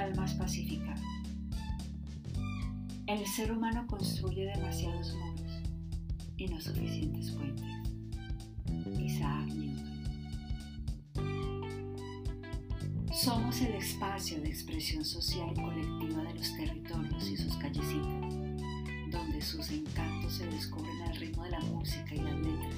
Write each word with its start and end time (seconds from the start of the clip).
almas 0.00 0.34
pacíficas. 0.34 1.00
El 3.06 3.26
ser 3.26 3.52
humano 3.52 3.86
construye 3.86 4.46
demasiados 4.46 5.14
muros 5.14 5.62
y 6.36 6.46
no 6.46 6.60
suficientes 6.60 7.30
puentes. 7.32 7.66
Isaac 8.98 9.46
Newton. 9.48 9.90
Somos 13.12 13.60
el 13.60 13.74
espacio 13.74 14.40
de 14.40 14.48
expresión 14.48 15.04
social 15.04 15.52
y 15.52 15.60
colectiva 15.60 16.22
de 16.22 16.34
los 16.34 16.56
territorios 16.56 17.28
y 17.28 17.36
sus 17.36 17.56
callecitas, 17.56 18.34
donde 19.10 19.42
sus 19.42 19.70
encantos 19.70 20.34
se 20.34 20.46
descubren 20.46 21.02
al 21.02 21.16
ritmo 21.16 21.44
de 21.44 21.50
la 21.50 21.60
música 21.60 22.14
y 22.14 22.18
las 22.20 22.38
letras, 22.38 22.74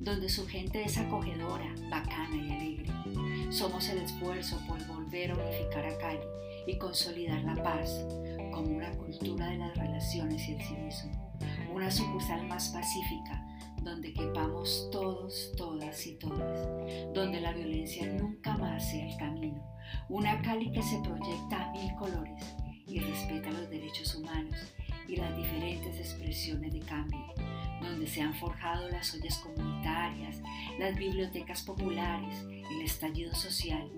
donde 0.00 0.28
su 0.28 0.46
gente 0.46 0.82
es 0.82 0.98
acogedora, 0.98 1.72
bacana 1.90 2.36
y 2.36 2.50
alegre. 2.50 3.52
Somos 3.52 3.88
el 3.90 3.98
esfuerzo 3.98 4.60
por 4.66 4.84
volver 4.86 5.30
a 5.30 5.34
unificar 5.34 5.84
a 5.84 5.96
Cali 5.98 6.37
y 6.68 6.76
consolidar 6.76 7.42
la 7.44 7.60
paz 7.62 8.04
como 8.52 8.76
una 8.76 8.92
cultura 8.92 9.46
de 9.46 9.56
las 9.56 9.76
relaciones 9.76 10.46
y 10.48 10.52
el 10.52 10.62
civismo, 10.62 11.34
una 11.72 11.90
sucursal 11.90 12.46
más 12.46 12.68
pacífica 12.68 13.44
donde 13.82 14.12
quepamos 14.12 14.88
todos, 14.92 15.52
todas 15.56 16.06
y 16.06 16.16
todas, 16.16 16.68
donde 17.14 17.40
la 17.40 17.52
violencia 17.52 18.06
nunca 18.12 18.56
más 18.58 18.90
sea 18.90 19.08
el 19.08 19.16
camino, 19.16 19.64
una 20.10 20.42
Cali 20.42 20.70
que 20.70 20.82
se 20.82 20.98
proyecta 20.98 21.64
a 21.64 21.72
mil 21.72 21.94
colores 21.94 22.54
y 22.86 23.00
respeta 23.00 23.50
los 23.50 23.70
derechos 23.70 24.14
humanos 24.16 24.74
y 25.06 25.16
las 25.16 25.34
diferentes 25.36 25.98
expresiones 25.98 26.72
de 26.74 26.80
cambio, 26.80 27.32
donde 27.80 28.06
se 28.06 28.20
han 28.20 28.34
forjado 28.34 28.90
las 28.90 29.14
ollas 29.14 29.38
comunitarias, 29.38 30.42
las 30.78 30.94
bibliotecas 30.96 31.62
populares, 31.62 32.44
el 32.46 32.82
estallido 32.82 33.34
social, 33.34 33.90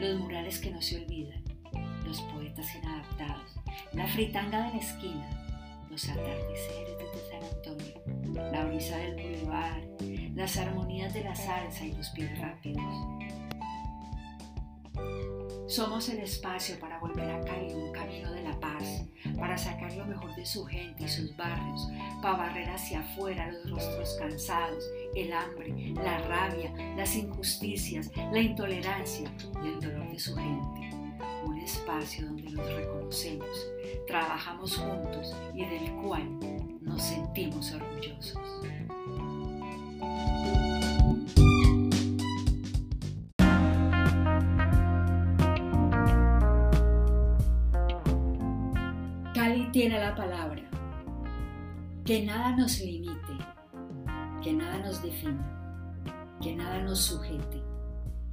los 0.00 0.18
murales 0.20 0.58
que 0.58 0.70
no 0.70 0.80
se 0.80 1.04
olvidan, 1.04 1.53
los 2.14 2.22
poetas 2.32 2.72
inadaptados, 2.76 3.56
la 3.92 4.06
fritanga 4.06 4.66
de 4.66 4.74
la 4.74 4.80
esquina, 4.80 5.28
los 5.90 6.08
atardeceres 6.08 6.96
desde 6.96 7.28
San 7.28 7.42
Antonio, 7.56 8.52
la 8.52 8.64
brisa 8.66 8.96
del 8.98 9.14
bulevar, 9.14 9.82
las 10.36 10.56
armonías 10.58 11.12
de 11.12 11.24
la 11.24 11.34
salsa 11.34 11.84
y 11.84 11.92
los 11.92 12.08
pies 12.10 12.38
rápidos. 12.38 12.84
Somos 15.66 16.08
el 16.08 16.20
espacio 16.20 16.78
para 16.78 17.00
volver 17.00 17.28
a 17.28 17.40
Cali 17.40 17.74
un 17.74 17.90
camino 17.90 18.30
de 18.30 18.42
la 18.44 18.60
paz, 18.60 19.04
para 19.36 19.58
sacar 19.58 19.92
lo 19.94 20.06
mejor 20.06 20.32
de 20.36 20.46
su 20.46 20.64
gente 20.66 21.02
y 21.02 21.08
sus 21.08 21.36
barrios, 21.36 21.88
para 22.22 22.36
barrer 22.36 22.70
hacia 22.70 23.00
afuera 23.00 23.50
los 23.50 23.70
rostros 23.70 24.16
cansados, 24.20 24.84
el 25.16 25.32
hambre, 25.32 25.92
la 25.96 26.18
rabia, 26.18 26.72
las 26.96 27.16
injusticias, 27.16 28.12
la 28.30 28.38
intolerancia 28.38 29.28
y 29.64 29.66
el 29.66 29.80
dolor 29.80 30.08
de 30.12 30.18
su 30.20 30.36
gente. 30.36 30.93
Un 31.44 31.58
espacio 31.58 32.26
donde 32.26 32.50
nos 32.50 32.66
reconocemos, 32.74 33.66
trabajamos 34.06 34.76
juntos 34.76 35.34
y 35.54 35.64
del 35.64 35.92
cual 36.02 36.38
nos 36.80 37.02
sentimos 37.02 37.72
orgullosos. 37.72 38.38
Cali 49.34 49.70
tiene 49.72 49.98
la 49.98 50.14
palabra. 50.14 50.62
Que 52.04 52.22
nada 52.22 52.54
nos 52.54 52.80
limite, 52.80 53.32
que 54.42 54.52
nada 54.52 54.78
nos 54.78 55.02
defina, 55.02 56.02
que 56.40 56.54
nada 56.54 56.82
nos 56.82 57.00
sujete, 57.00 57.62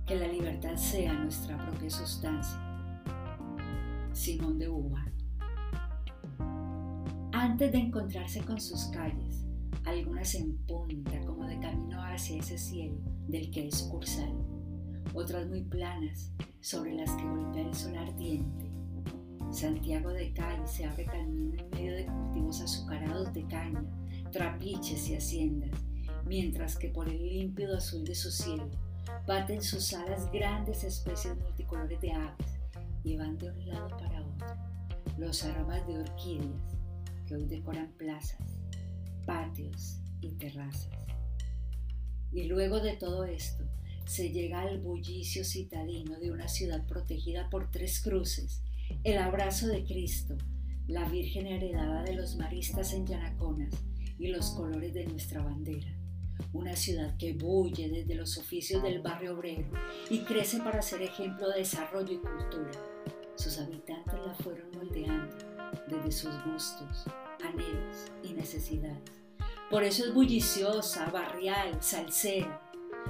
que 0.06 0.16
la 0.16 0.28
libertad 0.28 0.76
sea 0.76 1.14
nuestra 1.14 1.58
propia 1.58 1.90
sustancia. 1.90 2.71
Simón 4.14 4.60
de 4.60 4.68
Beauvoir. 4.68 5.12
Antes 7.32 7.72
de 7.72 7.78
encontrarse 7.78 8.42
con 8.42 8.60
sus 8.60 8.86
calles, 8.88 9.46
algunas 9.86 10.36
en 10.36 10.58
punta 10.68 11.20
como 11.22 11.46
de 11.48 11.60
camino 11.60 12.04
hacia 12.04 12.40
ese 12.40 12.58
cielo 12.58 12.98
del 13.28 13.50
que 13.52 13.68
es 13.68 13.84
cursal, 13.84 14.34
otras 15.14 15.48
muy 15.48 15.64
planas 15.64 16.32
sobre 16.60 16.94
las 16.94 17.10
que 17.12 17.24
golpea 17.24 17.68
el 17.68 17.74
sol 17.74 17.98
ardiente. 17.98 18.70
Santiago 19.52 20.10
de 20.10 20.34
Cali 20.34 20.68
se 20.68 20.86
abre 20.86 21.06
camino 21.06 21.60
en 21.60 21.70
medio 21.70 21.96
de 21.96 22.06
cultivos 22.06 22.62
azucarados 22.62 23.34
de 23.34 23.46
caña, 23.48 23.84
trapiches 24.32 25.10
y 25.10 25.16
haciendas, 25.16 25.72
mientras 26.26 26.78
que 26.78 26.90
por 26.90 27.08
el 27.08 27.28
límpido 27.28 27.78
azul 27.78 28.04
de 28.04 28.16
su 28.16 28.30
cielo 28.30 28.70
baten 29.26 29.62
sus 29.62 29.94
alas 29.94 30.30
grandes 30.32 30.84
especies 30.84 31.38
multicolores 31.38 32.00
de 32.02 32.12
aves 32.12 32.61
y 33.04 33.18
van 33.18 33.38
de 33.38 33.50
un 33.52 33.68
lado 33.68 33.90
para 33.98 34.22
otro 34.22 34.72
los 35.18 35.44
aromas 35.44 35.86
de 35.88 36.00
orquídeas 36.00 36.78
que 37.28 37.36
hoy 37.36 37.46
decoran 37.46 37.92
plazas, 37.98 38.40
patios 39.26 40.00
y 40.22 40.32
terrazas. 40.32 40.90
Y 42.32 42.46
luego 42.46 42.80
de 42.80 42.96
todo 42.96 43.26
esto, 43.26 43.64
se 44.06 44.32
llega 44.32 44.62
al 44.62 44.80
bullicio 44.80 45.44
citadino 45.46 46.20
de 46.20 46.32
una 46.32 46.48
ciudad 46.48 46.86
protegida 46.88 47.50
por 47.50 47.70
tres 47.72 48.02
cruces, 48.02 48.64
el 49.04 49.18
abrazo 49.18 49.68
de 49.68 49.86
Cristo, 49.86 50.38
la 50.88 51.08
Virgen 51.08 51.48
heredada 51.48 52.04
de 52.04 52.16
los 52.16 52.36
maristas 52.36 52.94
en 52.94 53.06
Yanaconas 53.06 53.74
y 54.18 54.28
los 54.28 54.52
colores 54.52 54.94
de 54.94 55.06
nuestra 55.06 55.44
bandera. 55.44 55.98
Una 56.52 56.76
ciudad 56.76 57.16
que 57.18 57.34
bulle 57.34 57.90
desde 57.90 58.16
los 58.16 58.38
oficios 58.38 58.82
del 58.84 59.02
barrio 59.02 59.36
obrero 59.36 59.70
y 60.10 60.20
crece 60.20 60.58
para 60.58 60.82
ser 60.82 61.04
ejemplo 61.04 61.48
de 61.50 61.60
desarrollo 61.60 62.14
y 62.14 62.18
cultura. 62.18 62.91
Sus 63.42 63.58
habitantes 63.58 64.20
la 64.24 64.36
fueron 64.36 64.70
moldeando 64.76 65.36
desde 65.88 66.12
sus 66.12 66.46
gustos, 66.46 67.06
anhelos 67.44 68.12
y 68.22 68.34
necesidades. 68.34 69.02
Por 69.72 69.84
eso 69.84 70.06
es 70.06 70.14
bulliciosa, 70.14 71.10
barrial, 71.10 71.76
salsera. 71.82 72.62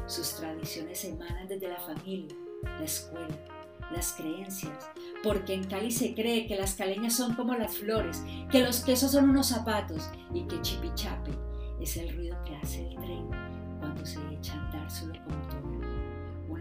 Sus 0.06 0.36
tradiciones 0.36 1.03
emanan 1.03 1.50
desde 1.50 1.68
la 1.68 1.81
familia, 1.81 2.34
la 2.64 2.86
escuela, 2.86 3.28
las 3.91 4.14
creencias, 4.14 4.90
porque 5.22 5.53
en 5.53 5.66
Cali 5.66 5.91
se 5.91 6.16
cree 6.16 6.47
que 6.47 6.56
las 6.56 6.75
caleñas 6.75 7.14
son 7.14 7.36
como 7.36 7.53
las 7.56 7.75
flores, 7.75 8.24
que 8.50 8.64
los 8.64 8.86
quesos 8.86 9.12
son 9.12 9.31
unos 9.31 9.47
zapatos 9.47 10.09
y 10.34 10.47
que 10.47 10.62
chipichape 10.62 11.31
es 11.81 11.97
el 11.97 12.16
ruido 12.16 12.41
que 12.46 12.56
hace 12.56 12.88
el 12.88 12.96
tren 12.96 13.28
cuando 13.81 14.06
se 14.06 14.18
echa 14.31 14.53
a 14.53 14.66
andar 14.66 14.90
su 14.90 15.08
locomotora. 15.08 16.11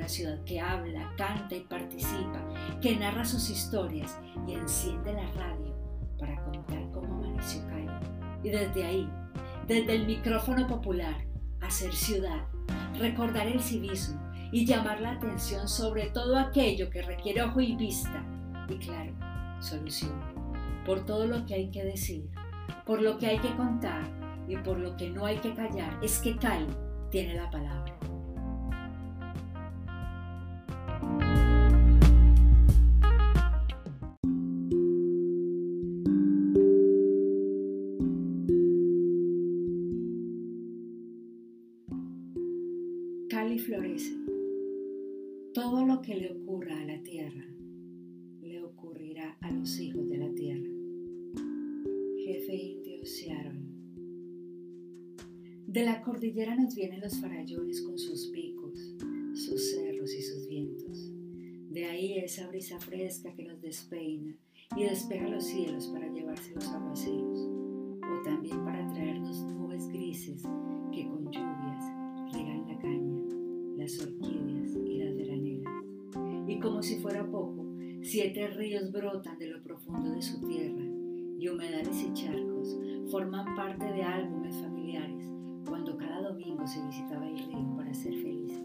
Una 0.00 0.08
ciudad 0.08 0.42
que 0.44 0.58
habla, 0.58 1.12
canta 1.18 1.54
y 1.54 1.60
participa, 1.60 2.42
que 2.80 2.96
narra 2.96 3.22
sus 3.22 3.50
historias 3.50 4.18
y 4.48 4.54
enciende 4.54 5.12
la 5.12 5.30
radio 5.32 5.76
para 6.18 6.42
contar 6.42 6.90
cómo 6.90 7.16
amaneció 7.16 7.60
Cali. 7.66 7.86
Y 8.42 8.48
desde 8.48 8.82
ahí, 8.82 9.10
desde 9.66 9.96
el 9.96 10.06
micrófono 10.06 10.66
popular, 10.66 11.26
hacer 11.60 11.92
ciudad, 11.92 12.46
recordar 12.98 13.46
el 13.46 13.60
civismo, 13.60 14.18
y 14.52 14.64
llamar 14.64 15.02
la 15.02 15.12
atención 15.12 15.68
sobre 15.68 16.08
todo 16.08 16.38
aquello 16.38 16.88
que 16.88 17.02
requiere 17.02 17.42
ojo 17.42 17.60
y 17.60 17.76
vista 17.76 18.24
y 18.70 18.78
claro, 18.78 19.12
solución, 19.60 20.18
por 20.86 21.04
todo 21.04 21.26
lo 21.26 21.44
que 21.44 21.56
hay 21.56 21.70
que 21.70 21.84
decir, 21.84 22.30
por 22.86 23.02
lo 23.02 23.18
que 23.18 23.26
hay 23.26 23.38
que 23.38 23.54
contar 23.54 24.00
y 24.48 24.56
por 24.56 24.78
lo 24.78 24.96
que 24.96 25.10
no 25.10 25.26
hay 25.26 25.36
que 25.36 25.52
callar, 25.52 25.98
es 26.02 26.20
que 26.20 26.38
Cali 26.38 26.74
tiene 27.10 27.34
la 27.34 27.50
palabra. 27.50 27.99
Cali 43.30 43.60
florece. 43.60 44.16
Todo 45.54 45.86
lo 45.86 46.02
que 46.02 46.16
le 46.16 46.32
ocurra 46.32 46.80
a 46.80 46.84
la 46.84 47.00
tierra 47.00 47.46
le 48.42 48.60
ocurrirá 48.60 49.38
a 49.40 49.52
los 49.52 49.78
hijos 49.78 50.08
de 50.08 50.18
la 50.18 50.34
tierra. 50.34 50.68
Jefe 52.24 52.56
indio 52.56 53.06
Seattle. 53.06 53.60
De 55.68 55.84
la 55.84 56.02
cordillera 56.02 56.56
nos 56.56 56.74
vienen 56.74 57.02
los 57.02 57.20
farallones 57.20 57.82
con 57.82 57.96
sus 58.00 58.26
picos, 58.32 58.96
sus 59.34 59.76
cerros 59.76 60.12
y 60.12 60.22
sus 60.22 60.48
vientos. 60.48 61.12
De 61.70 61.84
ahí 61.84 62.18
esa 62.18 62.48
brisa 62.48 62.80
fresca 62.80 63.32
que 63.32 63.44
nos 63.44 63.62
despeina 63.62 64.34
y 64.76 64.82
despeja 64.82 65.28
los 65.28 65.44
cielos 65.44 65.86
para 65.86 66.12
llevarse 66.12 66.52
los 66.52 66.66
aguaceros, 66.66 67.48
fuera 77.10 77.28
poco, 77.28 77.66
siete 78.02 78.46
ríos 78.46 78.92
brotan 78.92 79.36
de 79.36 79.48
lo 79.48 79.60
profundo 79.64 80.12
de 80.12 80.22
su 80.22 80.40
tierra 80.46 80.84
y 81.38 81.48
humedales 81.48 82.04
y 82.04 82.12
charcos 82.12 82.78
forman 83.10 83.56
parte 83.56 83.84
de 83.84 84.02
álbumes 84.02 84.54
familiares 84.58 85.26
cuando 85.66 85.96
cada 85.96 86.28
domingo 86.28 86.64
se 86.68 86.86
visitaba 86.86 87.28
el 87.28 87.36
río 87.36 87.74
para 87.76 87.92
ser 87.92 88.14
felices. 88.14 88.62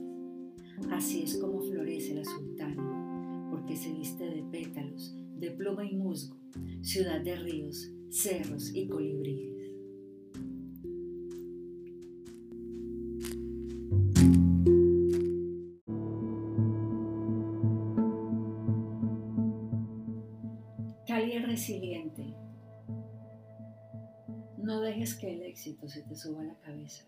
Así 0.92 1.24
es 1.24 1.38
como 1.38 1.60
florece 1.60 2.14
la 2.14 2.24
sultana, 2.24 3.50
porque 3.50 3.76
se 3.76 3.92
viste 3.92 4.30
de 4.30 4.44
pétalos 4.44 5.18
de 5.38 5.50
pluma 5.50 5.84
y 5.84 5.96
musgo, 5.96 6.38
ciudad 6.84 7.22
de 7.22 7.36
ríos, 7.36 7.92
cerros 8.10 8.76
y 8.76 8.88
colibríes. 8.88 9.55
Cali 21.16 21.32
es 21.32 21.48
resiliente. 21.48 22.36
No 24.58 24.82
dejes 24.82 25.16
que 25.16 25.34
el 25.34 25.44
éxito 25.44 25.88
se 25.88 26.02
te 26.02 26.14
suba 26.14 26.42
a 26.42 26.44
la 26.44 26.60
cabeza 26.60 27.06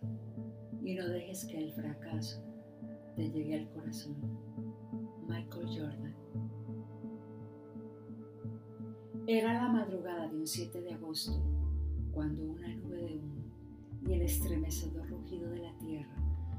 y 0.82 0.96
no 0.96 1.10
dejes 1.10 1.44
que 1.44 1.62
el 1.62 1.74
fracaso 1.74 2.42
te 3.18 3.30
llegue 3.30 3.60
al 3.60 3.70
corazón. 3.72 4.16
Michael 5.28 5.68
Jordan. 5.68 6.16
Era 9.28 9.56
la 9.56 9.68
madrugada 9.68 10.30
de 10.30 10.38
un 10.38 10.48
7 10.48 10.80
de 10.80 10.94
agosto 10.94 11.44
cuando 12.14 12.46
una 12.46 12.74
nube 12.78 13.02
de 13.02 13.18
humo 13.18 13.44
y 14.08 14.14
el 14.14 14.22
estremecedor 14.22 15.10
rugido 15.10 15.50
de 15.50 15.64
la 15.64 15.78
tierra 15.80 16.16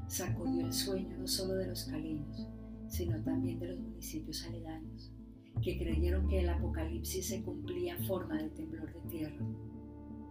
sacudió 0.06 0.66
el 0.66 0.72
sueño 0.74 1.16
no 1.16 1.26
solo 1.26 1.54
de 1.54 1.68
los 1.68 1.84
caleños, 1.84 2.46
sino 2.88 3.18
también 3.22 3.58
de 3.58 3.68
los 3.68 3.80
municipios 3.80 4.44
aledaños, 4.44 5.14
que 5.62 5.78
creyeron 5.78 6.28
que 6.28 6.40
el 6.40 6.48
apocalipsis 6.48 7.26
se 7.26 7.42
cumplía 7.42 7.96
en 7.96 8.04
forma 8.04 8.36
de 8.36 8.48
temblor 8.50 8.92
de 8.92 9.10
tierra. 9.10 9.46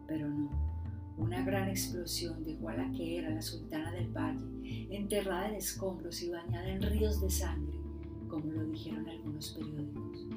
Pero 0.08 0.30
no, 0.30 0.50
una 1.18 1.44
gran 1.44 1.68
explosión 1.68 2.44
dejó 2.44 2.70
a 2.70 2.76
la 2.76 2.92
que 2.92 3.18
era 3.18 3.30
la 3.30 3.42
sultana 3.42 3.92
del 3.92 4.10
valle, 4.10 4.88
enterrada 4.92 5.50
en 5.50 5.56
escombros 5.56 6.22
y 6.22 6.30
bañada 6.30 6.70
en 6.70 6.82
ríos 6.82 7.20
de 7.22 7.30
sangre, 7.30 7.78
como 8.30 8.52
lo 8.52 8.66
dijeron 8.66 9.08
algunos 9.10 9.52
periódicos. 9.52 10.28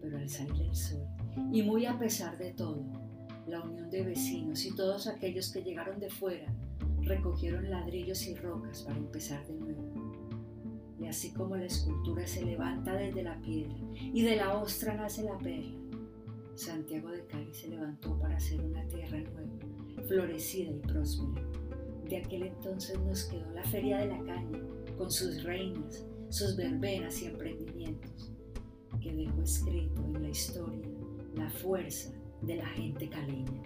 Pero 0.00 0.18
al 0.18 0.28
salir 0.28 0.62
el 0.62 0.74
sol, 0.74 1.06
y 1.52 1.62
muy 1.62 1.86
a 1.86 1.98
pesar 1.98 2.36
de 2.38 2.52
todo, 2.52 2.84
la 3.46 3.60
unión 3.62 3.90
de 3.90 4.02
vecinos 4.02 4.64
y 4.64 4.74
todos 4.74 5.06
aquellos 5.06 5.52
que 5.52 5.62
llegaron 5.62 6.00
de 6.00 6.10
fuera 6.10 6.52
recogieron 7.02 7.70
ladrillos 7.70 8.26
y 8.26 8.34
rocas 8.34 8.82
para 8.82 8.98
empezar 8.98 9.46
de 9.46 9.54
nuevo. 9.54 9.83
Y 11.00 11.06
así 11.06 11.32
como 11.32 11.56
la 11.56 11.66
escultura 11.66 12.26
se 12.26 12.44
levanta 12.44 12.94
desde 12.94 13.22
la 13.22 13.40
piedra 13.40 13.74
y 13.96 14.22
de 14.22 14.36
la 14.36 14.54
ostra 14.54 14.94
nace 14.94 15.24
la 15.24 15.36
perla, 15.38 15.76
Santiago 16.54 17.10
de 17.10 17.26
Cali 17.26 17.52
se 17.52 17.68
levantó 17.68 18.16
para 18.18 18.36
hacer 18.36 18.60
una 18.60 18.86
tierra 18.86 19.18
nueva, 19.18 20.06
florecida 20.06 20.70
y 20.70 20.78
próspera. 20.78 21.42
De 22.08 22.18
aquel 22.18 22.44
entonces 22.44 22.98
nos 23.00 23.24
quedó 23.24 23.50
la 23.52 23.64
Feria 23.64 23.98
de 23.98 24.06
la 24.06 24.18
Caña, 24.18 24.60
con 24.96 25.10
sus 25.10 25.42
reinas, 25.42 26.06
sus 26.28 26.54
verbenas 26.56 27.20
y 27.22 27.26
emprendimientos, 27.26 28.32
que 29.00 29.12
dejó 29.12 29.42
escrito 29.42 30.02
en 30.14 30.22
la 30.22 30.28
historia 30.28 30.88
la 31.34 31.50
fuerza 31.50 32.12
de 32.42 32.56
la 32.56 32.66
gente 32.66 33.08
caleña. 33.08 33.62